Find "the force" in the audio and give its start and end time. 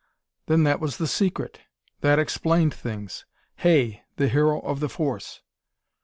4.79-5.41